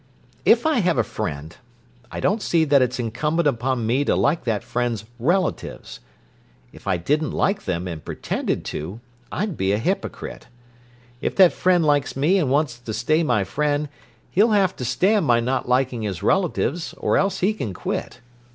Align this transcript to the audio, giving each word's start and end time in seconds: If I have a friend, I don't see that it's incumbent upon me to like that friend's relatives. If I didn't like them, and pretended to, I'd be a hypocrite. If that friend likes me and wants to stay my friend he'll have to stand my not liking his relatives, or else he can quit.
If 0.45 0.65
I 0.65 0.79
have 0.79 0.97
a 0.97 1.03
friend, 1.03 1.55
I 2.11 2.19
don't 2.19 2.41
see 2.41 2.65
that 2.65 2.81
it's 2.81 2.97
incumbent 2.97 3.47
upon 3.47 3.85
me 3.85 4.03
to 4.05 4.15
like 4.15 4.45
that 4.45 4.63
friend's 4.63 5.05
relatives. 5.19 5.99
If 6.73 6.87
I 6.87 6.97
didn't 6.97 7.33
like 7.33 7.65
them, 7.65 7.87
and 7.87 8.03
pretended 8.03 8.65
to, 8.73 8.99
I'd 9.31 9.55
be 9.55 9.73
a 9.73 9.77
hypocrite. 9.77 10.47
If 11.21 11.35
that 11.35 11.53
friend 11.53 11.85
likes 11.85 12.15
me 12.17 12.39
and 12.39 12.49
wants 12.49 12.79
to 12.79 12.95
stay 12.95 13.21
my 13.21 13.43
friend 13.43 13.89
he'll 14.31 14.53
have 14.53 14.75
to 14.77 14.85
stand 14.85 15.27
my 15.27 15.39
not 15.39 15.69
liking 15.69 16.01
his 16.01 16.23
relatives, 16.23 16.95
or 16.97 17.15
else 17.15 17.41
he 17.41 17.53
can 17.53 17.71
quit. 17.71 18.21